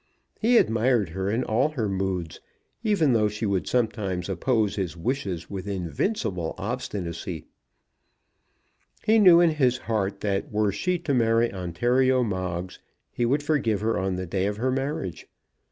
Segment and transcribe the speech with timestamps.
[0.39, 2.39] He admired her in all her moods,
[2.83, 7.45] even though she would sometimes oppose his wishes with invincible obstinacy.
[9.03, 12.79] He knew in his heart that were she to marry Ontario Moggs
[13.11, 15.27] he would forgive her on the day of her marriage.